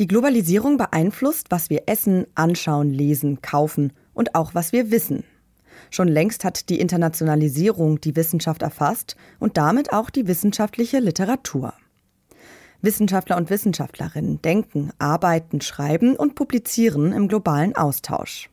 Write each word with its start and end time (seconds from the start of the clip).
Die 0.00 0.08
Globalisierung 0.08 0.76
beeinflusst, 0.76 1.52
was 1.52 1.70
wir 1.70 1.84
essen, 1.86 2.26
anschauen, 2.34 2.90
lesen, 2.90 3.42
kaufen 3.42 3.92
und 4.12 4.34
auch 4.34 4.52
was 4.52 4.72
wir 4.72 4.90
wissen. 4.90 5.22
Schon 5.88 6.08
längst 6.08 6.42
hat 6.42 6.68
die 6.68 6.80
Internationalisierung 6.80 8.00
die 8.00 8.16
Wissenschaft 8.16 8.62
erfasst 8.62 9.14
und 9.38 9.56
damit 9.56 9.92
auch 9.92 10.10
die 10.10 10.26
wissenschaftliche 10.26 10.98
Literatur. 10.98 11.74
Wissenschaftler 12.82 13.36
und 13.36 13.50
Wissenschaftlerinnen 13.50 14.42
denken, 14.42 14.90
arbeiten, 14.98 15.60
schreiben 15.60 16.16
und 16.16 16.34
publizieren 16.34 17.12
im 17.12 17.28
globalen 17.28 17.76
Austausch. 17.76 18.50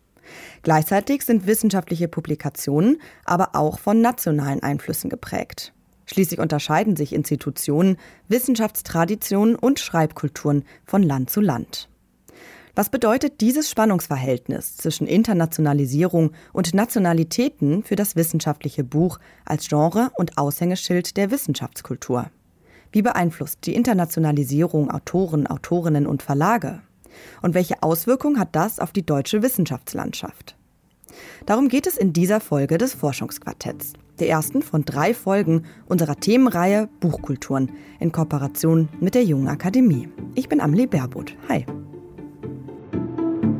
Gleichzeitig 0.61 1.23
sind 1.23 1.47
wissenschaftliche 1.47 2.07
Publikationen 2.07 3.01
aber 3.25 3.55
auch 3.55 3.79
von 3.79 3.99
nationalen 3.99 4.61
Einflüssen 4.61 5.09
geprägt. 5.09 5.73
Schließlich 6.11 6.41
unterscheiden 6.41 6.97
sich 6.97 7.13
Institutionen, 7.13 7.95
Wissenschaftstraditionen 8.27 9.55
und 9.55 9.79
Schreibkulturen 9.79 10.65
von 10.83 11.03
Land 11.03 11.29
zu 11.29 11.39
Land. 11.39 11.87
Was 12.75 12.89
bedeutet 12.89 13.39
dieses 13.39 13.69
Spannungsverhältnis 13.69 14.75
zwischen 14.75 15.07
Internationalisierung 15.07 16.31
und 16.51 16.73
Nationalitäten 16.73 17.83
für 17.83 17.95
das 17.95 18.17
wissenschaftliche 18.17 18.83
Buch 18.83 19.19
als 19.45 19.69
Genre 19.69 20.11
und 20.17 20.37
Aushängeschild 20.37 21.15
der 21.15 21.31
Wissenschaftskultur? 21.31 22.29
Wie 22.91 23.01
beeinflusst 23.01 23.65
die 23.65 23.73
Internationalisierung 23.73 24.91
Autoren, 24.91 25.47
Autorinnen 25.47 26.07
und 26.07 26.23
Verlage? 26.23 26.81
Und 27.41 27.53
welche 27.53 27.83
Auswirkungen 27.83 28.37
hat 28.37 28.53
das 28.53 28.79
auf 28.79 28.91
die 28.91 29.05
deutsche 29.05 29.43
Wissenschaftslandschaft? 29.43 30.57
Darum 31.45 31.69
geht 31.69 31.87
es 31.87 31.95
in 31.95 32.11
dieser 32.11 32.41
Folge 32.41 32.77
des 32.77 32.93
Forschungsquartetts, 32.93 33.93
der 34.21 34.29
ersten 34.29 34.61
von 34.61 34.85
drei 34.85 35.13
Folgen 35.13 35.63
unserer 35.87 36.15
Themenreihe 36.15 36.87
Buchkulturen 36.99 37.71
in 37.99 38.11
Kooperation 38.11 38.87
mit 38.99 39.15
der 39.15 39.23
Jungen 39.23 39.47
Akademie. 39.47 40.07
Ich 40.35 40.47
bin 40.47 40.61
Amelie 40.61 40.87
Baerbuth. 40.87 41.35
Hi. 41.49 41.65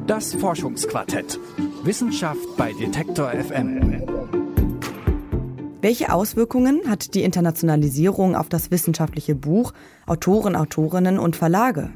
Das 0.08 0.34
Forschungsquartett. 0.36 1.40
Wissenschaft 1.84 2.48
bei 2.58 2.74
Detektor 2.74 3.32
FM. 3.32 4.04
Welche 5.82 6.14
Auswirkungen 6.14 6.82
hat 6.88 7.16
die 7.16 7.24
Internationalisierung 7.24 8.36
auf 8.36 8.48
das 8.48 8.70
wissenschaftliche 8.70 9.34
Buch, 9.34 9.74
Autoren, 10.06 10.56
Autorinnen 10.56 11.18
und 11.18 11.36
Verlage? 11.36 11.90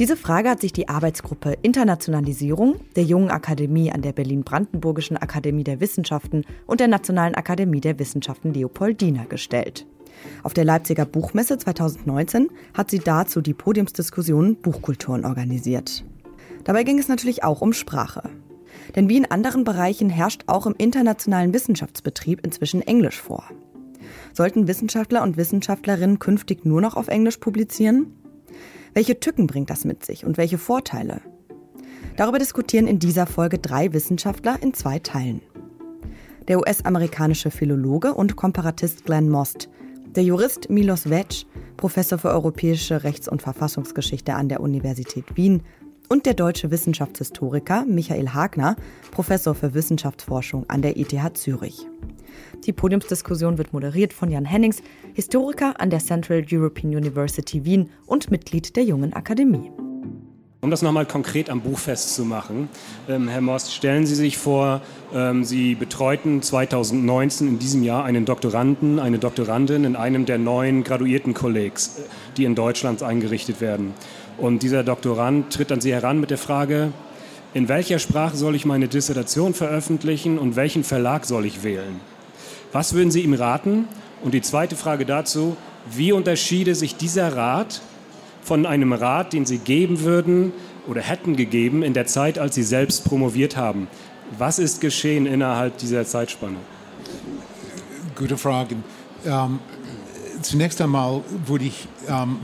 Diese 0.00 0.16
Frage 0.16 0.48
hat 0.48 0.62
sich 0.62 0.72
die 0.72 0.88
Arbeitsgruppe 0.88 1.58
Internationalisierung 1.60 2.76
der 2.96 3.04
Jungen 3.04 3.30
Akademie 3.30 3.92
an 3.92 4.00
der 4.00 4.12
Berlin-Brandenburgischen 4.12 5.18
Akademie 5.18 5.62
der 5.62 5.78
Wissenschaften 5.80 6.46
und 6.66 6.80
der 6.80 6.88
Nationalen 6.88 7.34
Akademie 7.34 7.82
der 7.82 7.98
Wissenschaften 7.98 8.54
Leopoldina 8.54 9.24
gestellt. 9.24 9.84
Auf 10.42 10.54
der 10.54 10.64
Leipziger 10.64 11.04
Buchmesse 11.04 11.58
2019 11.58 12.48
hat 12.72 12.90
sie 12.90 13.00
dazu 13.00 13.42
die 13.42 13.52
Podiumsdiskussion 13.52 14.56
Buchkulturen 14.56 15.26
organisiert. 15.26 16.02
Dabei 16.64 16.82
ging 16.82 16.98
es 16.98 17.08
natürlich 17.08 17.44
auch 17.44 17.60
um 17.60 17.74
Sprache. 17.74 18.22
Denn 18.96 19.10
wie 19.10 19.18
in 19.18 19.30
anderen 19.30 19.64
Bereichen 19.64 20.08
herrscht 20.08 20.44
auch 20.46 20.66
im 20.66 20.76
internationalen 20.78 21.52
Wissenschaftsbetrieb 21.52 22.40
inzwischen 22.42 22.80
Englisch 22.80 23.20
vor. 23.20 23.44
Sollten 24.32 24.66
Wissenschaftler 24.66 25.22
und 25.22 25.36
Wissenschaftlerinnen 25.36 26.18
künftig 26.18 26.64
nur 26.64 26.80
noch 26.80 26.96
auf 26.96 27.08
Englisch 27.08 27.36
publizieren? 27.36 28.14
Welche 28.92 29.20
Tücken 29.20 29.46
bringt 29.46 29.70
das 29.70 29.84
mit 29.84 30.04
sich 30.04 30.24
und 30.24 30.36
welche 30.36 30.58
Vorteile? 30.58 31.20
Darüber 32.16 32.38
diskutieren 32.38 32.86
in 32.86 32.98
dieser 32.98 33.26
Folge 33.26 33.58
drei 33.58 33.92
Wissenschaftler 33.92 34.58
in 34.60 34.74
zwei 34.74 34.98
Teilen. 34.98 35.42
Der 36.48 36.58
US-amerikanische 36.58 37.50
Philologe 37.50 38.14
und 38.14 38.34
Komparatist 38.36 39.04
Glenn 39.04 39.28
Most, 39.28 39.68
der 40.16 40.24
Jurist 40.24 40.70
Milos 40.70 41.04
Vetsch, 41.04 41.46
Professor 41.76 42.18
für 42.18 42.30
europäische 42.30 43.04
Rechts- 43.04 43.28
und 43.28 43.42
Verfassungsgeschichte 43.42 44.34
an 44.34 44.48
der 44.48 44.60
Universität 44.60 45.36
Wien 45.36 45.62
und 46.08 46.26
der 46.26 46.34
deutsche 46.34 46.72
Wissenschaftshistoriker 46.72 47.84
Michael 47.86 48.30
Hagner, 48.30 48.74
Professor 49.12 49.54
für 49.54 49.74
Wissenschaftsforschung 49.74 50.68
an 50.68 50.82
der 50.82 50.96
ETH 50.96 51.38
Zürich. 51.38 51.86
Die 52.66 52.72
Podiumsdiskussion 52.72 53.58
wird 53.58 53.72
moderiert 53.72 54.12
von 54.12 54.30
Jan 54.30 54.44
Hennings, 54.44 54.82
Historiker 55.14 55.80
an 55.80 55.90
der 55.90 56.00
Central 56.00 56.44
European 56.50 56.94
University 56.94 57.64
Wien 57.64 57.90
und 58.06 58.30
Mitglied 58.30 58.76
der 58.76 58.84
Jungen 58.84 59.12
Akademie. 59.12 59.70
Um 60.62 60.70
das 60.70 60.82
nochmal 60.82 61.06
konkret 61.06 61.48
am 61.48 61.62
Buch 61.62 61.78
festzumachen, 61.78 62.68
ähm, 63.08 63.28
Herr 63.28 63.40
Most, 63.40 63.72
stellen 63.72 64.04
Sie 64.04 64.14
sich 64.14 64.36
vor, 64.36 64.82
ähm, 65.14 65.42
Sie 65.42 65.74
betreuten 65.74 66.42
2019 66.42 67.48
in 67.48 67.58
diesem 67.58 67.82
Jahr 67.82 68.04
einen 68.04 68.26
Doktoranden, 68.26 68.98
eine 68.98 69.18
Doktorandin 69.18 69.84
in 69.84 69.96
einem 69.96 70.26
der 70.26 70.36
neuen 70.36 70.84
Graduiertenkollegs, 70.84 72.00
äh, 72.00 72.02
die 72.36 72.44
in 72.44 72.54
Deutschland 72.54 73.02
eingerichtet 73.02 73.62
werden. 73.62 73.94
Und 74.36 74.62
dieser 74.62 74.84
Doktorand 74.84 75.50
tritt 75.50 75.72
an 75.72 75.80
Sie 75.80 75.94
heran 75.94 76.20
mit 76.20 76.28
der 76.28 76.36
Frage, 76.36 76.92
in 77.54 77.68
welcher 77.68 77.98
Sprache 77.98 78.36
soll 78.36 78.54
ich 78.54 78.66
meine 78.66 78.86
Dissertation 78.86 79.54
veröffentlichen 79.54 80.38
und 80.38 80.56
welchen 80.56 80.84
Verlag 80.84 81.24
soll 81.24 81.46
ich 81.46 81.64
wählen? 81.64 82.00
Was 82.72 82.94
würden 82.94 83.10
Sie 83.10 83.22
ihm 83.22 83.34
raten? 83.34 83.88
Und 84.22 84.34
die 84.34 84.42
zweite 84.42 84.76
Frage 84.76 85.04
dazu, 85.06 85.56
wie 85.90 86.12
unterschiede 86.12 86.74
sich 86.74 86.96
dieser 86.96 87.36
Rat 87.36 87.80
von 88.42 88.66
einem 88.66 88.92
Rat, 88.92 89.32
den 89.32 89.46
Sie 89.46 89.58
geben 89.58 90.00
würden 90.00 90.52
oder 90.86 91.00
hätten 91.00 91.36
gegeben 91.36 91.82
in 91.82 91.94
der 91.94 92.06
Zeit, 92.06 92.38
als 92.38 92.54
Sie 92.54 92.62
selbst 92.62 93.04
promoviert 93.04 93.56
haben? 93.56 93.88
Was 94.38 94.58
ist 94.58 94.80
geschehen 94.80 95.26
innerhalb 95.26 95.78
dieser 95.78 96.04
Zeitspanne? 96.04 96.58
Gute 98.14 98.36
Fragen. 98.36 98.84
Ähm, 99.26 99.58
zunächst 100.42 100.80
einmal 100.80 101.22
wurde, 101.46 101.64
ich, 101.64 101.88
ähm, 102.08 102.38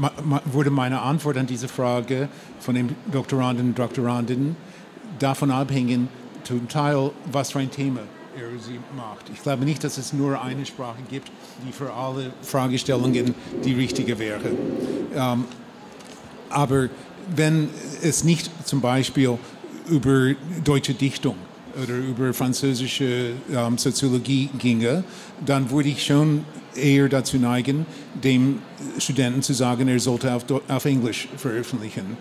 wurde 0.46 0.70
meine 0.70 1.02
Antwort 1.02 1.36
an 1.36 1.46
diese 1.46 1.68
Frage 1.68 2.28
von 2.58 2.74
den 2.74 2.96
Doktoranden 3.12 3.68
und 3.68 3.78
Doktorandinnen 3.78 4.56
davon 5.18 5.50
abhängen, 5.50 6.08
zum 6.42 6.68
Teil, 6.68 7.10
was 7.30 7.52
für 7.52 7.58
ein 7.60 7.70
Thema 7.70 8.00
er 8.36 8.58
sie 8.60 8.78
macht. 8.96 9.30
Ich 9.32 9.42
glaube 9.42 9.64
nicht, 9.64 9.82
dass 9.82 9.98
es 9.98 10.12
nur 10.12 10.40
eine 10.40 10.66
Sprache 10.66 11.02
gibt, 11.10 11.30
die 11.66 11.72
für 11.72 11.92
alle 11.92 12.32
Fragestellungen 12.42 13.34
die 13.64 13.74
richtige 13.74 14.18
wäre. 14.18 14.50
Ähm, 15.14 15.44
aber 16.50 16.88
wenn 17.34 17.68
es 18.02 18.24
nicht 18.24 18.50
zum 18.64 18.80
Beispiel 18.80 19.38
über 19.88 20.34
deutsche 20.64 20.94
Dichtung 20.94 21.36
oder 21.82 21.96
über 21.96 22.32
französische 22.32 23.32
ähm, 23.52 23.78
Soziologie 23.78 24.50
ginge, 24.58 25.04
dann 25.44 25.70
würde 25.70 25.88
ich 25.88 26.04
schon 26.04 26.44
eher 26.74 27.08
dazu 27.08 27.38
neigen, 27.38 27.86
dem 28.22 28.60
Studenten 28.98 29.42
zu 29.42 29.54
sagen, 29.54 29.88
er 29.88 29.98
sollte 29.98 30.32
auf, 30.32 30.44
auf 30.68 30.84
Englisch 30.84 31.28
veröffentlichen. 31.36 32.16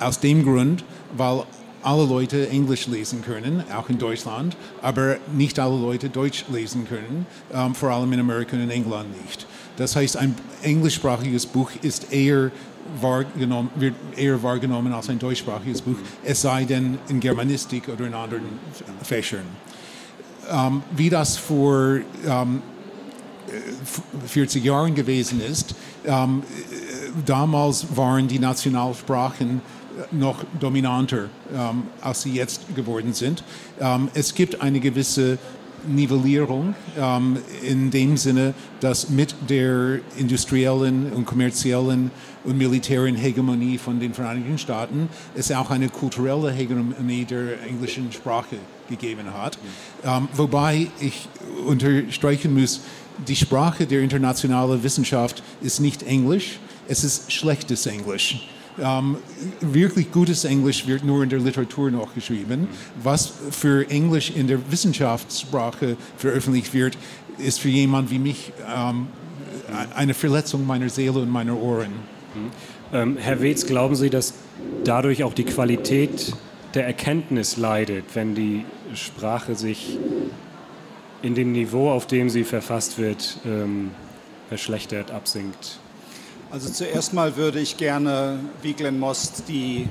Aus 0.00 0.18
dem 0.18 0.42
Grund, 0.42 0.82
weil 1.16 1.44
alle 1.86 2.04
Leute 2.04 2.48
Englisch 2.48 2.88
lesen 2.88 3.22
können, 3.22 3.62
auch 3.72 3.88
in 3.88 3.98
Deutschland, 3.98 4.56
aber 4.82 5.18
nicht 5.32 5.60
alle 5.60 5.76
Leute 5.76 6.08
Deutsch 6.10 6.44
lesen 6.52 6.84
können, 6.88 7.26
ähm, 7.54 7.76
vor 7.76 7.90
allem 7.90 8.12
in 8.12 8.18
Amerika 8.18 8.56
und 8.56 8.64
in 8.64 8.70
England 8.70 9.08
nicht. 9.22 9.46
Das 9.76 9.94
heißt, 9.94 10.16
ein 10.16 10.34
englischsprachiges 10.62 11.46
Buch 11.46 11.70
ist 11.82 12.12
eher 12.12 12.50
wahrgenommen, 13.00 13.70
wird 13.76 13.94
eher 14.16 14.42
wahrgenommen 14.42 14.92
als 14.92 15.08
ein 15.10 15.20
deutschsprachiges 15.20 15.80
Buch, 15.80 15.96
es 16.24 16.42
sei 16.42 16.64
denn 16.64 16.98
in 17.08 17.20
Germanistik 17.20 17.88
oder 17.88 18.06
in 18.06 18.14
anderen 18.14 18.42
Fächern. 19.02 19.46
Ähm, 20.50 20.82
wie 20.96 21.08
das 21.08 21.36
vor 21.36 21.98
ähm, 22.26 22.62
40 24.26 24.64
Jahren 24.64 24.96
gewesen 24.96 25.40
ist, 25.40 25.76
ähm, 26.04 26.42
damals 27.24 27.86
waren 27.96 28.26
die 28.26 28.40
Nationalsprachen 28.40 29.60
noch 30.10 30.44
dominanter, 30.60 31.28
ähm, 31.54 31.84
als 32.00 32.22
sie 32.22 32.32
jetzt 32.32 32.74
geworden 32.74 33.12
sind. 33.12 33.42
Ähm, 33.80 34.08
es 34.14 34.34
gibt 34.34 34.60
eine 34.60 34.80
gewisse 34.80 35.38
Nivellierung 35.86 36.74
ähm, 36.98 37.38
in 37.62 37.90
dem 37.90 38.16
Sinne, 38.16 38.54
dass 38.80 39.08
mit 39.08 39.34
der 39.48 40.00
industriellen 40.16 41.12
und 41.12 41.26
kommerziellen 41.26 42.10
und 42.44 42.58
militären 42.58 43.16
Hegemonie 43.16 43.78
von 43.78 44.00
den 44.00 44.14
Vereinigten 44.14 44.58
Staaten 44.58 45.08
es 45.34 45.50
auch 45.52 45.70
eine 45.70 45.88
kulturelle 45.88 46.50
Hegemonie 46.50 47.24
der 47.24 47.62
englischen 47.62 48.12
Sprache 48.12 48.56
gegeben 48.88 49.32
hat. 49.32 49.58
Ähm, 50.04 50.28
wobei 50.34 50.88
ich 51.00 51.28
unterstreichen 51.66 52.54
muss, 52.58 52.80
die 53.26 53.36
Sprache 53.36 53.86
der 53.86 54.00
internationalen 54.00 54.82
Wissenschaft 54.82 55.42
ist 55.62 55.80
nicht 55.80 56.02
Englisch, 56.02 56.58
es 56.88 57.02
ist 57.02 57.32
schlechtes 57.32 57.86
Englisch. 57.86 58.46
Ähm, 58.78 59.16
wirklich 59.60 60.12
gutes 60.12 60.44
Englisch 60.44 60.86
wird 60.86 61.04
nur 61.04 61.22
in 61.22 61.30
der 61.30 61.38
Literatur 61.38 61.90
noch 61.90 62.14
geschrieben. 62.14 62.68
Was 63.02 63.32
für 63.50 63.88
Englisch 63.88 64.30
in 64.30 64.48
der 64.48 64.70
Wissenschaftssprache 64.70 65.96
veröffentlicht 66.16 66.74
wird, 66.74 66.98
ist 67.38 67.60
für 67.60 67.68
jemand 67.68 68.10
wie 68.10 68.18
mich 68.18 68.52
ähm, 68.74 69.08
eine 69.94 70.14
Verletzung 70.14 70.66
meiner 70.66 70.88
Seele 70.88 71.20
und 71.20 71.30
meiner 71.30 71.56
Ohren. 71.60 71.92
Mhm. 71.92 72.50
Ähm, 72.92 73.16
Herr 73.16 73.40
Wetz, 73.40 73.66
glauben 73.66 73.96
Sie, 73.96 74.10
dass 74.10 74.34
dadurch 74.84 75.24
auch 75.24 75.34
die 75.34 75.44
Qualität 75.44 76.34
der 76.74 76.86
Erkenntnis 76.86 77.56
leidet, 77.56 78.04
wenn 78.14 78.34
die 78.34 78.64
Sprache 78.94 79.54
sich 79.54 79.98
in 81.22 81.34
dem 81.34 81.52
Niveau, 81.52 81.90
auf 81.90 82.06
dem 82.06 82.28
sie 82.30 82.44
verfasst 82.44 82.98
wird, 82.98 83.38
ähm, 83.46 83.90
verschlechtert, 84.48 85.10
absinkt? 85.10 85.78
Also 86.50 86.70
zuerst 86.70 87.12
mal 87.12 87.36
würde 87.36 87.58
ich 87.58 87.76
gerne, 87.76 88.38
wie 88.62 88.72
Glenn 88.72 89.00
Most, 89.00 89.44
die 89.48 89.88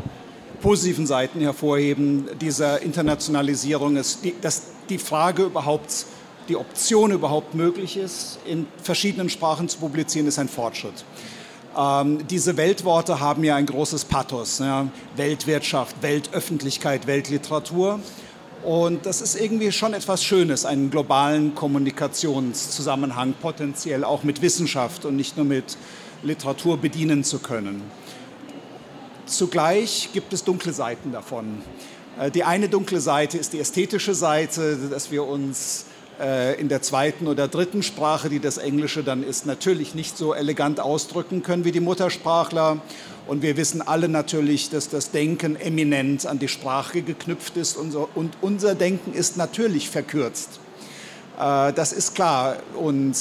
positiven 0.61 1.05
Seiten 1.05 1.41
hervorheben 1.41 2.29
dieser 2.39 2.81
Internationalisierung. 2.81 3.97
Ist, 3.97 4.19
dass 4.41 4.63
die 4.89 4.97
Frage 4.97 5.43
überhaupt, 5.43 6.05
die 6.47 6.55
Option 6.55 7.11
überhaupt 7.11 7.55
möglich 7.55 7.97
ist, 7.97 8.39
in 8.45 8.67
verschiedenen 8.81 9.29
Sprachen 9.29 9.67
zu 9.67 9.79
publizieren, 9.79 10.27
ist 10.27 10.39
ein 10.39 10.47
Fortschritt. 10.47 11.03
Ähm, 11.77 12.25
diese 12.27 12.55
Weltworte 12.55 13.19
haben 13.19 13.43
ja 13.43 13.57
ein 13.57 13.65
großes 13.65 14.05
Pathos. 14.05 14.59
Ja? 14.59 14.87
Weltwirtschaft, 15.17 16.01
Weltöffentlichkeit, 16.01 17.05
Weltliteratur. 17.05 17.99
Und 18.63 19.05
das 19.05 19.21
ist 19.21 19.39
irgendwie 19.39 19.73
schon 19.73 19.93
etwas 19.93 20.23
Schönes, 20.23 20.65
einen 20.65 20.89
globalen 20.89 21.53
Kommunikationszusammenhang 21.53 23.33
potenziell 23.39 24.05
auch 24.05 24.23
mit 24.23 24.41
Wissenschaft 24.41 25.05
und 25.05 25.17
nicht 25.17 25.35
nur 25.35 25.45
mit 25.45 25.77
Literatur 26.23 26.77
bedienen 26.77 27.23
zu 27.23 27.39
können. 27.39 27.81
Zugleich 29.25 30.09
gibt 30.13 30.33
es 30.33 30.43
dunkle 30.43 30.73
Seiten 30.73 31.11
davon. 31.11 31.61
Äh, 32.19 32.31
die 32.31 32.43
eine 32.43 32.69
dunkle 32.69 32.99
Seite 32.99 33.37
ist 33.37 33.53
die 33.53 33.59
ästhetische 33.59 34.13
Seite, 34.13 34.77
dass 34.89 35.11
wir 35.11 35.25
uns 35.25 35.85
äh, 36.19 36.59
in 36.59 36.69
der 36.69 36.81
zweiten 36.81 37.27
oder 37.27 37.47
dritten 37.47 37.83
Sprache, 37.83 38.29
die 38.29 38.39
das 38.39 38.57
Englische 38.57 39.03
dann 39.03 39.23
ist, 39.23 39.45
natürlich 39.45 39.95
nicht 39.95 40.17
so 40.17 40.33
elegant 40.33 40.79
ausdrücken 40.79 41.43
können 41.43 41.65
wie 41.65 41.71
die 41.71 41.79
Muttersprachler. 41.79 42.79
Und 43.27 43.41
wir 43.41 43.57
wissen 43.57 43.81
alle 43.81 44.07
natürlich, 44.07 44.69
dass 44.69 44.89
das 44.89 45.11
Denken 45.11 45.55
eminent 45.55 46.27
an 46.27 46.37
die 46.37 46.47
Sprache 46.47 47.01
geknüpft 47.01 47.57
ist 47.57 47.75
und 47.75 47.97
unser 48.41 48.75
Denken 48.75 49.13
ist 49.13 49.35
natürlich 49.35 49.89
verkürzt. 49.89 50.59
Äh, 51.39 51.73
das 51.73 51.91
ist 51.91 52.15
klar. 52.15 52.57
Und 52.75 53.15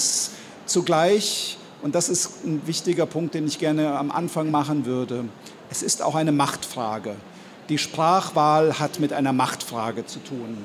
zugleich, 0.67 1.59
und 1.85 1.95
das 1.95 2.09
ist 2.09 2.47
ein 2.47 2.63
wichtiger 2.65 3.05
Punkt, 3.05 3.35
den 3.35 3.47
ich 3.47 3.59
gerne 3.59 3.99
am 3.99 4.11
Anfang 4.11 4.51
machen 4.51 4.87
würde, 4.87 5.27
es 5.71 5.83
ist 5.83 6.01
auch 6.01 6.15
eine 6.15 6.33
Machtfrage. 6.33 7.15
Die 7.69 7.77
Sprachwahl 7.77 8.79
hat 8.79 9.01
mit 9.01 9.13
einer 9.13 9.35
Machtfrage 9.35 10.07
zu 10.07 10.19
tun. 10.21 10.57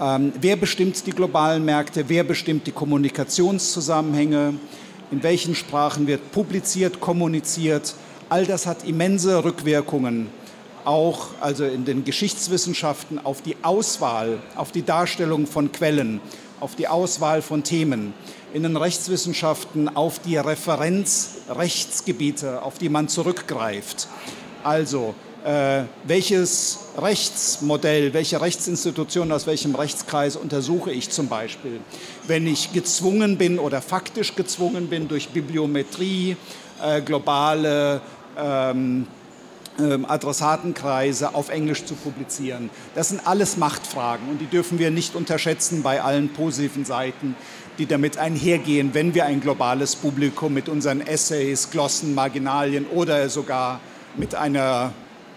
Ähm, 0.00 0.32
wer 0.40 0.54
bestimmt 0.54 1.04
die 1.04 1.10
globalen 1.10 1.64
Märkte? 1.64 2.04
Wer 2.06 2.22
bestimmt 2.22 2.68
die 2.68 2.70
Kommunikationszusammenhänge? 2.70 4.54
In 5.10 5.24
welchen 5.24 5.56
Sprachen 5.56 6.06
wird 6.06 6.30
publiziert, 6.30 7.00
kommuniziert? 7.00 7.96
All 8.28 8.46
das 8.46 8.64
hat 8.64 8.84
immense 8.86 9.42
Rückwirkungen, 9.42 10.28
auch 10.84 11.30
also 11.40 11.64
in 11.64 11.84
den 11.84 12.04
Geschichtswissenschaften, 12.04 13.18
auf 13.18 13.42
die 13.42 13.56
Auswahl, 13.62 14.38
auf 14.54 14.70
die 14.70 14.84
Darstellung 14.84 15.48
von 15.48 15.72
Quellen, 15.72 16.20
auf 16.60 16.76
die 16.76 16.86
Auswahl 16.86 17.42
von 17.42 17.64
Themen. 17.64 18.14
In 18.52 18.64
den 18.64 18.76
Rechtswissenschaften 18.76 19.96
auf 19.96 20.18
die 20.18 20.36
Referenzrechtsgebiete, 20.36 22.62
auf 22.62 22.76
die 22.76 22.90
man 22.90 23.08
zurückgreift. 23.08 24.08
Also 24.62 25.14
äh, 25.44 25.84
welches 26.04 26.80
Rechtsmodell, 26.98 28.12
welche 28.12 28.42
Rechtsinstitution 28.42 29.32
aus 29.32 29.46
welchem 29.46 29.74
Rechtskreis 29.74 30.36
untersuche 30.36 30.92
ich 30.92 31.08
zum 31.08 31.28
Beispiel. 31.28 31.80
Wenn 32.26 32.46
ich 32.46 32.74
gezwungen 32.74 33.38
bin 33.38 33.58
oder 33.58 33.80
faktisch 33.80 34.34
gezwungen 34.34 34.88
bin 34.88 35.08
durch 35.08 35.30
Bibliometrie, 35.30 36.36
äh, 36.82 37.00
globale 37.00 38.02
ähm, 38.36 39.06
ähm, 39.78 40.04
Adressatenkreise 40.04 41.34
auf 41.34 41.48
Englisch 41.48 41.86
zu 41.86 41.94
publizieren. 41.94 42.68
Das 42.94 43.08
sind 43.08 43.26
alles 43.26 43.56
Machtfragen 43.56 44.28
und 44.28 44.38
die 44.38 44.46
dürfen 44.46 44.78
wir 44.78 44.90
nicht 44.90 45.14
unterschätzen 45.14 45.82
bei 45.82 46.02
allen 46.02 46.28
positiven 46.28 46.84
Seiten, 46.84 47.34
die 47.78 47.86
damit 47.86 48.18
einhergehen, 48.18 48.90
wenn 48.92 49.14
wir 49.14 49.24
ein 49.24 49.40
globales 49.40 49.96
Publikum 49.96 50.52
mit 50.54 50.68
unseren 50.68 51.00
Essays, 51.00 51.70
Glossen, 51.70 52.14
Marginalien 52.14 52.86
oder 52.86 53.28
sogar 53.28 53.80
mit 54.16 54.34
einer 54.34 54.92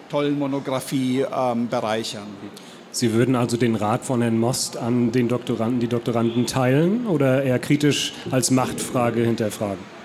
tollen 0.08 0.38
Monographie 0.38 1.24
ähm, 1.34 1.68
bereichern. 1.68 2.26
Sie 2.92 3.12
würden 3.12 3.36
also 3.36 3.56
den 3.56 3.74
Rat 3.74 4.04
von 4.04 4.22
Herrn 4.22 4.38
Most 4.38 4.76
an 4.76 5.12
den 5.12 5.28
Doktoranden, 5.28 5.80
die 5.80 5.88
Doktoranden 5.88 6.46
teilen 6.46 7.06
oder 7.06 7.42
eher 7.42 7.58
kritisch 7.58 8.14
als 8.30 8.50
Machtfrage 8.50 9.22
hinterfragen? 9.22 9.96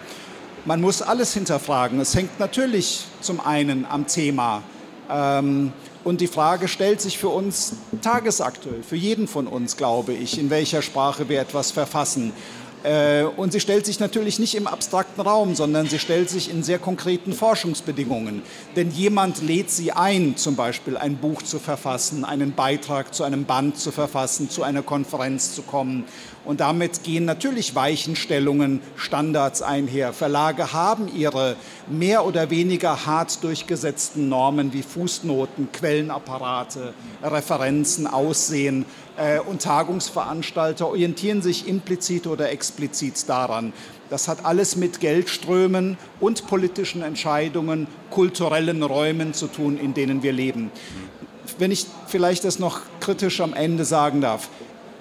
Man 0.66 0.82
muss 0.82 1.02
alles 1.02 1.34
hinterfragen. 1.34 2.00
Es 2.00 2.16
hängt 2.16 2.40
natürlich 2.40 3.06
zum 3.22 3.40
einen 3.40 3.86
am 3.86 4.08
Thema. 4.08 4.62
Ähm, 5.10 5.72
und 6.04 6.22
die 6.22 6.28
Frage 6.28 6.68
stellt 6.68 7.02
sich 7.02 7.18
für 7.18 7.30
uns 7.30 7.74
tagesaktuell, 8.02 8.84
für 8.84 8.96
jeden 8.96 9.28
von 9.28 9.48
uns, 9.48 9.78
glaube 9.78 10.14
ich, 10.14 10.40
in 10.40 10.50
welcher 10.50 10.82
Sprache 10.82 11.30
wir 11.30 11.40
etwas 11.40 11.72
verfassen. 11.72 12.34
Äh, 12.84 13.24
und 13.24 13.52
sie 13.52 13.60
stellt 13.60 13.86
sich 13.86 14.00
natürlich 14.00 14.40
nicht 14.40 14.56
im 14.56 14.68
abstrakten 14.68 15.22
Raum, 15.22 15.56
sondern 15.56 15.88
sie 15.88 16.00
stellt 16.00 16.30
sich 16.30 16.50
in 16.50 16.64
sehr 16.64 16.80
konkreten 16.80 17.34
Forschungsbedingungen. 17.34 18.42
Denn 18.76 18.92
jemand 18.92 19.42
lädt 19.42 19.70
sie 19.70 19.92
ein, 19.92 20.38
zum 20.38 20.56
Beispiel 20.56 20.98
ein 20.98 21.18
Buch 21.18 21.42
zu 21.44 21.60
verfassen, 21.60 22.26
einen 22.26 22.54
Beitrag 22.54 23.14
zu 23.14 23.24
einem 23.24 23.46
Band 23.46 23.78
zu 23.78 23.92
verfassen, 23.92 24.50
zu 24.50 24.64
einer 24.64 24.82
Konferenz 24.82 25.54
zu 25.54 25.62
kommen. 25.62 26.06
Und 26.44 26.60
damit 26.60 27.04
gehen 27.04 27.26
natürlich 27.26 27.76
Weichenstellungen, 27.76 28.82
Standards 28.96 29.62
einher. 29.62 30.12
Verlage 30.12 30.74
haben 30.74 31.08
ihre 31.16 31.56
mehr 31.88 32.26
oder 32.26 32.50
weniger 32.50 33.06
hart 33.06 33.44
durchgesetzten 33.44 34.28
Normen 34.28 34.74
wie 34.74 34.82
Fußnoten, 34.82 35.72
Quellenapparate, 35.72 36.96
Referenzen, 37.22 38.08
Aussehen. 38.08 38.86
Äh, 39.22 39.40
und 39.40 39.62
Tagungsveranstalter 39.62 40.88
orientieren 40.88 41.44
sich 41.44 41.68
implizit 41.68 42.26
oder 42.26 42.50
explizit 42.52 43.30
daran. 43.30 43.72
Das 44.10 44.28
hat 44.28 44.46
alles 44.46 44.76
mit 44.76 45.00
Geldströmen 45.00 45.98
und 46.20 46.48
politischen 46.48 47.04
Entscheidungen, 47.04 47.88
kulturellen 48.10 48.82
Räumen 48.82 49.34
zu 49.34 49.48
tun, 49.48 49.78
in 49.78 49.94
denen 49.94 50.24
wir 50.24 50.34
leben. 50.34 50.72
Wenn 51.60 51.72
ich 51.72 51.86
vielleicht 52.08 52.44
das 52.46 52.58
noch 52.58 52.82
kritisch 53.00 53.42
am 53.42 53.54
Ende 53.54 53.86
sagen 53.86 54.22
darf. 54.22 54.50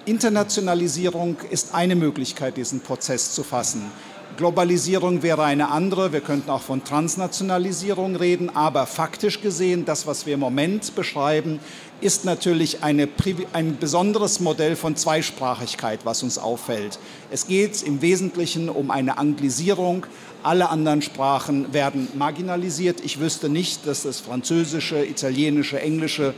Internationalisierung 0.05 1.37
ist 1.49 1.73
eine 1.73 1.95
Möglichkeit, 1.95 2.57
diesen 2.57 2.81
Prozess 2.81 3.33
zu 3.33 3.43
fassen. 3.43 3.91
Globalisierung 4.37 5.23
wäre 5.23 5.43
eine 5.43 5.69
andere. 5.69 6.13
Wir 6.13 6.21
könnten 6.21 6.49
auch 6.49 6.61
von 6.61 6.83
Transnationalisierung 6.83 8.15
reden. 8.15 8.49
Aber 8.55 8.85
faktisch 8.85 9.41
gesehen, 9.41 9.85
das, 9.85 10.07
was 10.07 10.25
wir 10.25 10.35
im 10.35 10.39
Moment 10.39 10.95
beschreiben, 10.95 11.59
ist 12.01 12.25
natürlich 12.25 12.83
eine, 12.83 13.07
ein 13.53 13.77
besonderes 13.77 14.39
Modell 14.39 14.75
von 14.75 14.95
Zweisprachigkeit, 14.95 15.99
was 16.03 16.23
uns 16.23 16.37
auffällt. 16.37 16.99
Es 17.29 17.47
geht 17.47 17.83
im 17.83 18.01
Wesentlichen 18.01 18.69
um 18.69 18.91
eine 18.91 19.17
Anglisierung. 19.17 20.05
Alle 20.43 20.69
anderen 20.69 21.01
Sprachen 21.01 21.73
werden 21.73 22.07
marginalisiert. 22.15 23.01
Ich 23.05 23.19
wüsste 23.19 23.49
nicht, 23.49 23.85
dass 23.85 24.03
das 24.03 24.19
Französische, 24.19 25.05
Italienische, 25.05 25.79
Englische 25.79 26.33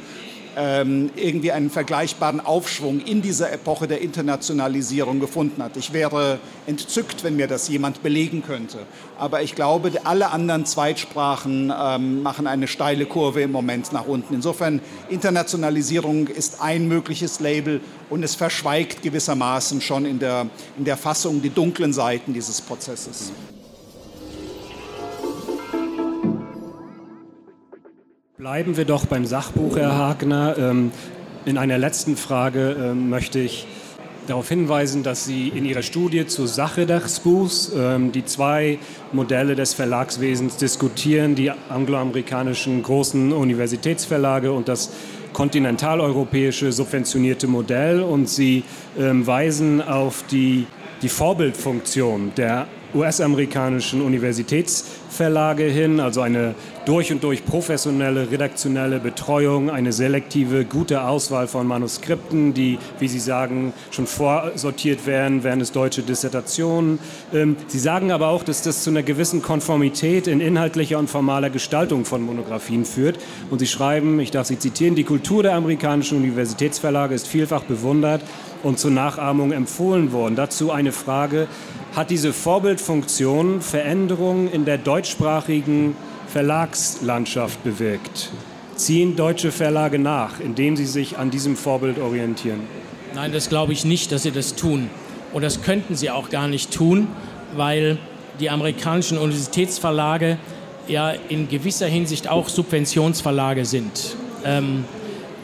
irgendwie 0.56 1.52
einen 1.52 1.70
vergleichbaren 1.70 2.40
Aufschwung 2.40 3.00
in 3.00 3.22
dieser 3.22 3.52
Epoche 3.52 3.88
der 3.88 4.02
Internationalisierung 4.02 5.20
gefunden 5.20 5.64
hat. 5.64 5.78
Ich 5.78 5.94
wäre 5.94 6.40
entzückt, 6.68 7.24
wenn 7.24 7.36
mir 7.36 7.48
das 7.48 7.68
jemand 7.68 8.04
belegen 8.04 8.44
könnte. 8.44 8.80
Aber 9.18 9.42
ich 9.42 9.56
glaube, 9.56 9.92
alle 10.04 10.32
anderen 10.32 10.66
Zweitsprachen 10.66 11.74
ähm, 11.76 12.24
machen 12.24 12.48
eine 12.48 12.68
steile 12.68 13.06
Kurve 13.06 13.42
im 13.42 13.52
Moment 13.52 13.92
nach 13.94 14.06
unten. 14.06 14.34
Insofern, 14.34 14.82
Internationalisierung 15.10 16.28
ist 16.28 16.62
ein 16.62 16.88
mögliches 16.88 17.40
Label 17.40 17.82
und 18.10 18.24
es 18.24 18.36
verschweigt 18.36 19.02
gewissermaßen 19.02 19.82
schon 19.82 20.06
in 20.06 20.20
der, 20.20 20.48
in 20.78 20.86
der 20.86 20.98
Fassung 20.98 21.42
die 21.42 21.50
dunklen 21.50 21.94
Seiten 21.94 22.34
dieses 22.34 22.62
Prozesses. 22.62 23.32
Bleiben 28.44 28.76
wir 28.76 28.84
doch 28.84 29.06
beim 29.06 29.26
Sachbuch, 29.26 29.78
Herr 29.78 29.96
Hagner. 29.96 30.58
Ähm, 30.58 30.92
in 31.46 31.58
einer 31.58 31.78
letzten 31.78 32.18
Frage 32.18 32.76
ähm, 32.78 33.10
möchte 33.10 33.40
ich 33.40 33.66
darauf 34.28 34.50
hinweisen, 34.50 35.02
dass 35.02 35.24
Sie 35.24 35.48
in 35.48 35.64
Ihrer 35.64 35.82
Studie 35.82 36.28
zur 36.28 36.50
Sache 36.50 36.86
des 36.86 37.22
Buchs 37.22 37.72
ähm, 37.74 38.12
die 38.12 38.26
zwei 38.26 38.80
Modelle 39.14 39.56
des 39.56 39.74
Verlagswesens 39.74 40.58
diskutieren, 40.58 41.36
die 41.36 41.52
angloamerikanischen 41.52 42.84
großen 42.84 43.32
Universitätsverlage 43.32 44.52
und 44.52 44.68
das 44.68 44.92
kontinentaleuropäische 45.32 46.74
subventionierte 46.74 47.48
Modell. 47.48 48.02
Und 48.02 48.28
Sie 48.28 48.66
weisen 48.98 49.82
auf 49.82 50.26
die, 50.30 50.68
die 51.02 51.08
Vorbildfunktion 51.08 52.34
der 52.36 52.68
US-amerikanischen 52.94 54.02
Universitätsverlage 54.02 55.64
hin, 55.64 56.00
also 56.00 56.22
eine 56.22 56.56
durch 56.86 57.12
und 57.12 57.24
durch 57.24 57.46
professionelle 57.46 58.30
redaktionelle 58.30 59.00
Betreuung, 59.00 59.70
eine 59.70 59.94
selektive, 59.94 60.66
gute 60.66 61.04
Auswahl 61.04 61.48
von 61.48 61.66
Manuskripten, 61.66 62.54
die, 62.54 62.78
wie 63.00 63.08
Sie 63.08 63.20
sagen, 63.20 63.74
schon 63.92 64.06
vorsortiert 64.06 65.06
werden, 65.06 65.44
während 65.44 65.62
es 65.62 65.72
deutsche 65.72 66.02
Dissertationen. 66.02 67.00
Ähm, 67.34 67.56
Sie 67.68 67.80
sagen 67.80 68.12
aber 68.12 68.28
auch, 68.28 68.44
dass 68.44 68.62
das 68.62 68.84
zu 68.84 68.90
einer 68.90 69.04
gewissen 69.04 69.42
Konformität 69.42 70.28
in 70.28 70.42
inhaltlicher 70.42 71.00
und 71.00 71.10
formaler 71.10 71.50
Gestaltung 71.50 72.06
von 72.06 72.22
Monographien 72.22 72.86
führt. 72.86 73.18
Und 73.50 73.60
Sie 73.60 73.68
schreiben, 73.68 74.20
ich 74.20 74.32
darf 74.32 74.48
Sie 74.48 74.60
zitieren, 74.60 74.96
die 74.96 75.04
Kultur 75.04 75.44
der 75.44 75.56
amerikanischen 75.56 76.18
Universitätsverlage 76.18 77.16
ist 77.16 77.28
vielfach 77.28 77.64
bewundert 77.64 78.22
und 78.64 78.80
zur 78.80 78.92
Nachahmung 78.92 79.52
empfohlen 79.52 80.12
worden. 80.12 80.36
Dazu 80.36 80.72
eine 80.72 80.92
Frage. 80.92 81.48
Hat 81.96 82.10
diese 82.10 82.34
Vorbildfunktion 82.34 83.62
Veränderungen 83.62 84.52
in 84.52 84.66
der 84.66 84.78
deutschsprachigen 84.78 85.96
Verlagslandschaft 86.28 87.64
bewirkt? 87.64 88.32
Ziehen 88.76 89.16
deutsche 89.16 89.52
Verlage 89.52 90.00
nach, 90.00 90.40
indem 90.40 90.76
sie 90.76 90.88
sich 90.88 91.18
an 91.18 91.30
diesem 91.30 91.56
Vorbild 91.56 92.00
orientieren? 92.00 92.62
Nein, 93.14 93.32
das 93.32 93.50
glaube 93.50 93.74
ich 93.74 93.86
nicht, 93.86 94.12
dass 94.12 94.24
sie 94.24 94.32
das 94.32 94.56
tun. 94.56 94.90
Und 95.32 95.44
das 95.44 95.62
könnten 95.62 95.96
sie 95.96 96.10
auch 96.10 96.30
gar 96.30 96.48
nicht 96.48 96.74
tun, 96.74 97.08
weil 97.56 98.00
die 98.40 98.50
amerikanischen 98.50 99.20
Universitätsverlage 99.20 100.38
ja 100.88 101.12
in 101.30 101.48
gewisser 101.48 101.88
Hinsicht 101.88 102.28
auch 102.28 102.50
Subventionsverlage 102.50 103.66
sind. 103.66 104.16
Ähm, 104.44 104.86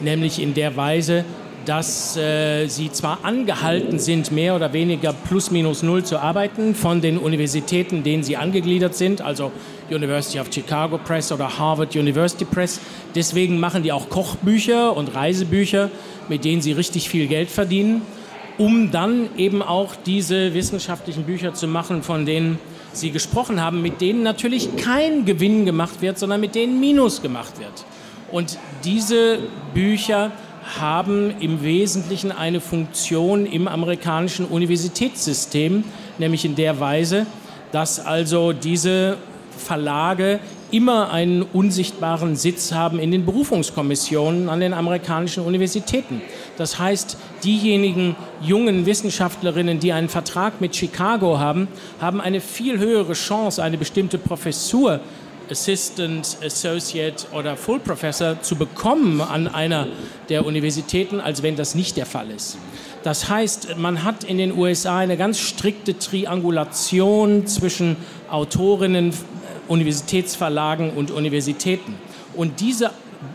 nämlich 0.00 0.42
in 0.42 0.54
der 0.54 0.76
Weise, 0.76 1.24
dass 1.66 2.16
äh, 2.16 2.66
sie 2.66 2.90
zwar 2.90 3.24
angehalten 3.24 3.98
sind, 3.98 4.32
mehr 4.32 4.56
oder 4.56 4.72
weniger 4.72 5.12
plus 5.12 5.50
minus 5.50 5.82
null 5.82 6.04
zu 6.04 6.18
arbeiten 6.18 6.74
von 6.74 7.00
den 7.00 7.18
Universitäten, 7.18 8.02
denen 8.02 8.22
sie 8.22 8.36
angegliedert 8.36 8.94
sind, 8.94 9.20
also 9.20 9.52
University 9.90 10.40
of 10.40 10.48
Chicago 10.52 10.98
Press 10.98 11.32
oder 11.32 11.58
Harvard 11.58 11.94
University 11.94 12.44
Press. 12.44 12.80
Deswegen 13.14 13.60
machen 13.60 13.82
die 13.82 13.92
auch 13.92 14.08
Kochbücher 14.08 14.96
und 14.96 15.14
Reisebücher, 15.14 15.90
mit 16.28 16.44
denen 16.44 16.62
sie 16.62 16.72
richtig 16.72 17.08
viel 17.08 17.26
Geld 17.26 17.50
verdienen, 17.50 18.02
um 18.58 18.90
dann 18.90 19.28
eben 19.36 19.62
auch 19.62 19.94
diese 20.06 20.54
wissenschaftlichen 20.54 21.24
Bücher 21.24 21.54
zu 21.54 21.66
machen, 21.66 22.02
von 22.02 22.26
denen 22.26 22.58
Sie 22.92 23.10
gesprochen 23.10 23.62
haben, 23.62 23.82
mit 23.82 24.00
denen 24.00 24.22
natürlich 24.22 24.76
kein 24.76 25.24
Gewinn 25.24 25.64
gemacht 25.64 26.02
wird, 26.02 26.18
sondern 26.18 26.40
mit 26.40 26.54
denen 26.54 26.80
Minus 26.80 27.22
gemacht 27.22 27.60
wird. 27.60 27.84
Und 28.32 28.58
diese 28.84 29.38
Bücher 29.74 30.32
haben 30.78 31.34
im 31.40 31.62
Wesentlichen 31.62 32.32
eine 32.32 32.60
Funktion 32.60 33.46
im 33.46 33.66
amerikanischen 33.66 34.44
Universitätssystem, 34.46 35.84
nämlich 36.18 36.44
in 36.44 36.54
der 36.54 36.78
Weise, 36.78 37.26
dass 37.72 38.04
also 38.04 38.52
diese 38.52 39.16
Verlage 39.56 40.40
immer 40.70 41.10
einen 41.10 41.42
unsichtbaren 41.42 42.36
Sitz 42.36 42.72
haben 42.72 42.98
in 42.98 43.10
den 43.10 43.24
Berufungskommissionen 43.24 44.48
an 44.48 44.60
den 44.60 44.72
amerikanischen 44.72 45.44
Universitäten. 45.44 46.22
Das 46.56 46.78
heißt, 46.78 47.16
diejenigen 47.42 48.16
jungen 48.40 48.86
Wissenschaftlerinnen, 48.86 49.80
die 49.80 49.92
einen 49.92 50.08
Vertrag 50.08 50.60
mit 50.60 50.76
Chicago 50.76 51.38
haben, 51.38 51.68
haben 52.00 52.20
eine 52.20 52.40
viel 52.40 52.78
höhere 52.78 53.14
Chance, 53.14 53.62
eine 53.62 53.78
bestimmte 53.78 54.18
Professur 54.18 55.00
Assistant, 55.50 56.36
Associate 56.44 57.26
oder 57.32 57.56
Full 57.56 57.80
Professor 57.80 58.40
zu 58.40 58.56
bekommen 58.56 59.20
an 59.20 59.48
einer 59.48 59.88
der 60.28 60.46
Universitäten, 60.46 61.20
als 61.20 61.42
wenn 61.42 61.56
das 61.56 61.74
nicht 61.74 61.96
der 61.96 62.06
Fall 62.06 62.30
ist. 62.30 62.56
Das 63.02 63.28
heißt, 63.28 63.76
man 63.78 64.04
hat 64.04 64.24
in 64.24 64.38
den 64.38 64.56
USA 64.56 64.98
eine 64.98 65.16
ganz 65.16 65.38
strikte 65.38 65.98
Triangulation 65.98 67.46
zwischen 67.46 67.96
Autorinnen, 68.30 69.12
Universitätsverlagen 69.68 70.90
und 70.90 71.10
Universitäten. 71.10 71.94
Und 72.34 72.60
diese 72.60 72.90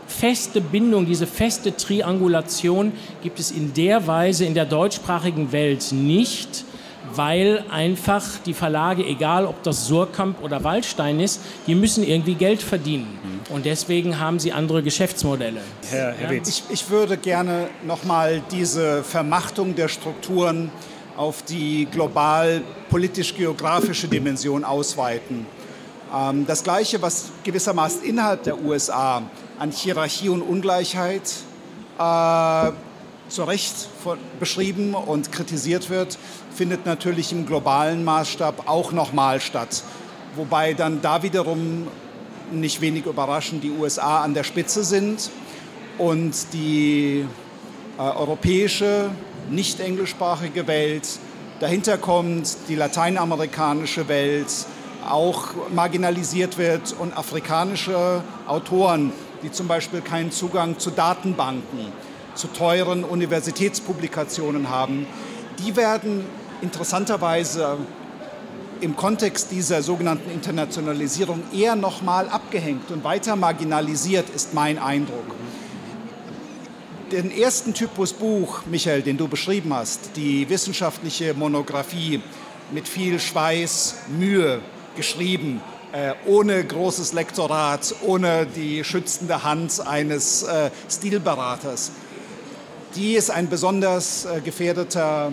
feste 0.07 0.61
Bindung, 0.61 1.05
diese 1.05 1.27
feste 1.27 1.75
Triangulation 1.75 2.93
gibt 3.23 3.39
es 3.39 3.51
in 3.51 3.73
der 3.73 4.07
Weise 4.07 4.45
in 4.45 4.53
der 4.53 4.65
deutschsprachigen 4.65 5.51
Welt 5.51 5.91
nicht 5.91 6.65
weil 7.13 7.63
einfach 7.71 8.23
die 8.45 8.53
Verlage, 8.53 9.05
egal 9.05 9.45
ob 9.45 9.61
das 9.63 9.87
Surkamp 9.87 10.41
oder 10.43 10.63
Waldstein 10.63 11.19
ist, 11.19 11.41
die 11.67 11.75
müssen 11.75 12.03
irgendwie 12.03 12.35
Geld 12.35 12.61
verdienen. 12.61 13.19
Und 13.49 13.65
deswegen 13.65 14.19
haben 14.19 14.39
sie 14.39 14.51
andere 14.51 14.81
Geschäftsmodelle. 14.81 15.61
Herr, 15.89 16.13
Herr 16.13 16.33
ja? 16.33 16.41
ich, 16.45 16.63
ich 16.69 16.89
würde 16.89 17.17
gerne 17.17 17.69
nochmal 17.85 18.41
diese 18.51 19.03
Vermachtung 19.03 19.75
der 19.75 19.87
Strukturen 19.87 20.71
auf 21.15 21.43
die 21.43 21.87
global 21.91 22.61
politisch-geografische 22.89 24.07
Dimension 24.07 24.63
ausweiten. 24.63 25.45
Ähm, 26.13 26.45
das 26.45 26.63
Gleiche, 26.63 27.01
was 27.01 27.31
gewissermaßen 27.43 28.03
innerhalb 28.03 28.43
der 28.43 28.59
USA 28.59 29.21
an 29.57 29.71
Hierarchie 29.71 30.29
und 30.29 30.41
Ungleichheit 30.41 31.31
äh, 31.97 32.71
zu 33.27 33.43
Recht 33.43 33.89
beschrieben 34.39 34.93
und 34.93 35.31
kritisiert 35.31 35.89
wird, 35.89 36.17
findet 36.53 36.85
natürlich 36.85 37.31
im 37.31 37.45
globalen 37.45 38.03
Maßstab 38.03 38.67
auch 38.67 38.91
nochmal 38.91 39.41
statt. 39.41 39.83
Wobei 40.35 40.73
dann 40.73 41.01
da 41.01 41.23
wiederum 41.23 41.87
nicht 42.51 42.81
wenig 42.81 43.05
überraschend 43.05 43.63
die 43.63 43.71
USA 43.71 44.23
an 44.23 44.33
der 44.33 44.43
Spitze 44.43 44.83
sind 44.83 45.31
und 45.97 46.53
die 46.53 47.25
äh, 47.97 48.01
europäische, 48.01 49.09
nicht 49.49 49.79
englischsprachige 49.79 50.67
Welt, 50.67 51.07
dahinter 51.59 51.97
kommt 51.97 52.57
die 52.67 52.75
lateinamerikanische 52.75 54.07
Welt, 54.07 54.47
auch 55.09 55.49
marginalisiert 55.73 56.57
wird 56.57 56.95
und 56.99 57.15
afrikanische 57.15 58.23
Autoren, 58.47 59.11
die 59.43 59.51
zum 59.51 59.67
Beispiel 59.67 60.01
keinen 60.01 60.31
Zugang 60.31 60.79
zu 60.79 60.89
Datenbanken, 60.89 61.91
zu 62.35 62.47
teuren 62.47 63.03
Universitätspublikationen 63.03 64.69
haben, 64.69 65.07
die 65.59 65.75
werden 65.75 66.25
interessanterweise 66.61 67.77
im 68.81 68.95
Kontext 68.95 69.51
dieser 69.51 69.81
sogenannten 69.81 70.29
Internationalisierung 70.29 71.43
eher 71.53 71.75
noch 71.75 72.01
mal 72.01 72.27
abgehängt 72.27 72.91
und 72.91 73.03
weiter 73.03 73.35
marginalisiert, 73.35 74.29
ist 74.29 74.53
mein 74.53 74.77
Eindruck. 74.77 75.25
Den 77.11 77.31
ersten 77.31 77.73
Typus 77.73 78.13
Buch, 78.13 78.61
Michael, 78.65 79.01
den 79.01 79.17
du 79.17 79.27
beschrieben 79.27 79.73
hast, 79.73 80.11
die 80.15 80.49
wissenschaftliche 80.49 81.33
Monographie 81.33 82.21
mit 82.71 82.87
viel 82.87 83.19
Schweiß, 83.19 83.95
Mühe 84.17 84.59
geschrieben, 84.95 85.61
äh, 85.91 86.13
ohne 86.25 86.63
großes 86.63 87.13
Lektorat, 87.13 87.95
ohne 88.01 88.45
die 88.47 88.83
schützende 88.83 89.43
Hand 89.43 89.85
eines 89.85 90.43
äh, 90.43 90.71
Stilberaters, 90.89 91.91
die 92.95 93.15
ist 93.15 93.29
ein 93.29 93.49
besonders 93.49 94.25
äh, 94.25 94.41
gefährdeter 94.41 95.31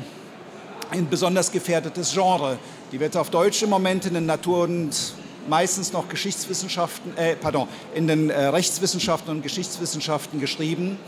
ein 0.93 1.09
besonders 1.09 1.51
gefährdetes 1.51 2.13
Genre. 2.13 2.59
Die 2.93 3.01
wird 3.01 3.17
auf 3.17 3.31
Deutsch 3.31 3.63
im 3.63 3.71
Moment 3.71 4.05
in 4.05 4.13
den 4.13 4.27
Natur- 4.27 4.65
und 4.65 4.91
meistens 5.49 5.93
noch 5.93 6.09
Geschichtswissenschaften, 6.09 7.17
äh, 7.17 7.35
pardon, 7.35 7.67
in 7.95 8.07
den 8.07 8.29
äh, 8.29 8.47
Rechtswissenschaften 8.47 9.31
und 9.31 9.43
Geschichtswissenschaften 9.43 10.39
geschrieben. 10.39 10.99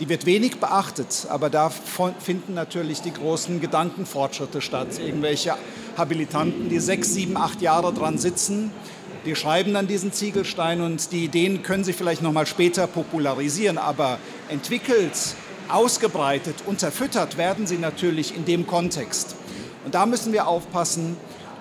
Die 0.00 0.08
wird 0.08 0.24
wenig 0.26 0.58
beachtet, 0.58 1.26
aber 1.28 1.50
da 1.50 1.70
finden 1.70 2.54
natürlich 2.54 3.02
die 3.02 3.12
großen 3.12 3.60
Gedankenfortschritte 3.60 4.60
statt. 4.60 4.98
Irgendwelche 4.98 5.54
Habilitanten, 5.96 6.68
die 6.68 6.80
sechs, 6.80 7.14
sieben, 7.14 7.36
acht 7.36 7.62
Jahre 7.62 7.92
dran 7.92 8.18
sitzen, 8.18 8.72
die 9.24 9.36
schreiben 9.36 9.72
dann 9.74 9.86
diesen 9.86 10.12
Ziegelstein 10.12 10.80
und 10.80 11.12
die 11.12 11.24
Ideen 11.24 11.62
können 11.62 11.84
sie 11.84 11.92
vielleicht 11.92 12.22
noch 12.22 12.32
mal 12.32 12.46
später 12.46 12.86
popularisieren, 12.86 13.78
aber 13.78 14.18
entwickelt 14.48 15.12
ausgebreitet, 15.68 16.56
unterfüttert 16.66 17.36
werden 17.36 17.66
sie 17.66 17.78
natürlich 17.78 18.36
in 18.36 18.44
dem 18.44 18.66
Kontext. 18.66 19.36
Und 19.84 19.94
da 19.94 20.06
müssen 20.06 20.32
wir 20.32 20.46
aufpassen, 20.46 21.16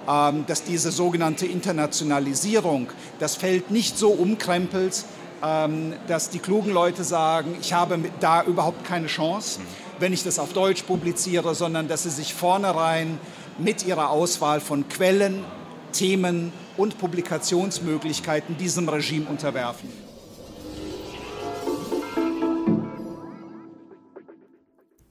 ähm, 0.07 0.45
dass 0.47 0.63
diese 0.63 0.91
sogenannte 0.91 1.45
Internationalisierung 1.45 2.89
das 3.19 3.35
Feld 3.35 3.71
nicht 3.71 3.97
so 3.97 4.09
umkrempelt, 4.09 5.05
ähm, 5.43 5.93
dass 6.07 6.29
die 6.29 6.39
klugen 6.39 6.71
Leute 6.71 7.03
sagen, 7.03 7.55
ich 7.61 7.73
habe 7.73 7.99
da 8.19 8.43
überhaupt 8.43 8.85
keine 8.85 9.07
Chance, 9.07 9.59
wenn 9.99 10.13
ich 10.13 10.23
das 10.23 10.39
auf 10.39 10.53
Deutsch 10.53 10.83
publiziere, 10.83 11.55
sondern 11.55 11.87
dass 11.87 12.03
sie 12.03 12.09
sich 12.09 12.33
vornherein 12.33 13.17
mit 13.57 13.85
ihrer 13.85 14.09
Auswahl 14.09 14.59
von 14.59 14.87
Quellen, 14.89 15.43
Themen 15.91 16.51
und 16.75 16.97
Publikationsmöglichkeiten 16.97 18.57
diesem 18.57 18.89
Regime 18.89 19.27
unterwerfen. 19.29 19.89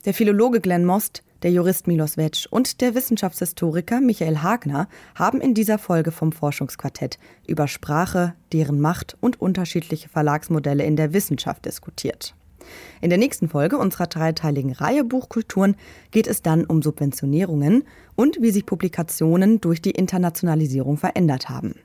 Der 0.05 0.15
Philologe 0.15 0.61
Glenn 0.61 0.85
Most, 0.85 1.23
der 1.45 1.53
Jurist 1.53 1.87
Milos 1.87 2.17
Wetsch 2.17 2.49
und 2.51 2.81
der 2.81 2.97
Wissenschaftshistoriker 2.97 4.01
Michael 4.01 4.39
Hagner 4.39 4.89
haben 5.15 5.41
in 5.41 5.55
dieser 5.55 5.79
Folge 5.79 6.11
vom 6.11 6.33
Forschungsquartett 6.33 7.21
über 7.47 7.69
Sprache, 7.69 8.35
deren 8.53 8.81
Macht 8.81 9.17
und 9.21 9.41
unterschiedliche 9.41 10.09
Verlagsmodelle 10.09 10.83
in 10.83 10.97
der 10.97 11.13
Wissenschaft 11.13 11.67
diskutiert. 11.67 12.35
In 13.01 13.11
der 13.11 13.19
nächsten 13.19 13.49
Folge 13.49 13.79
unserer 13.79 14.09
dreiteiligen 14.09 14.73
Reihe 14.73 15.05
Buchkulturen 15.05 15.77
geht 16.11 16.27
es 16.27 16.43
dann 16.43 16.65
um 16.65 16.83
Subventionierungen 16.83 17.85
und 18.17 18.43
wie 18.43 18.51
sich 18.51 18.67
Publikationen 18.67 19.61
durch 19.61 19.81
die 19.81 19.93
Internationalisierung 19.93 20.97
verändert 20.97 21.49
haben. 21.49 21.77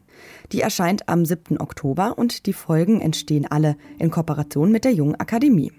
Die 0.52 0.62
erscheint 0.62 1.08
am 1.08 1.24
7. 1.24 1.62
Oktober 1.62 2.18
und 2.18 2.48
die 2.48 2.54
Folgen 2.54 3.00
entstehen 3.00 3.46
alle 3.46 3.76
in 4.00 4.10
Kooperation 4.10 4.72
mit 4.72 4.86
der 4.86 4.94
Jungen 4.94 5.20
Akademie. 5.20 5.72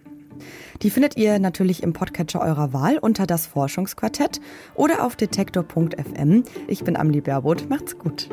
Die 0.83 0.91
findet 0.91 1.17
ihr 1.17 1.39
natürlich 1.39 1.83
im 1.83 1.93
Podcatcher 1.93 2.41
eurer 2.41 2.73
Wahl 2.73 2.99
unter 2.99 3.27
das 3.27 3.47
Forschungsquartett 3.47 4.41
oder 4.75 5.05
auf 5.05 5.17
detektor.fm. 5.17 6.45
Ich 6.67 6.85
bin 6.85 6.97
Amelie 6.97 7.21
Baerboth. 7.21 7.69
Macht's 7.69 7.99
gut. 7.99 8.29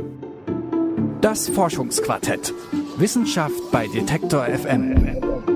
Das 1.22 1.50
Forschungsquartett. 1.50 2.54
Wissenschaft 2.98 3.72
bei 3.72 3.88
Detektor 3.88 4.46
FM. 4.46 5.55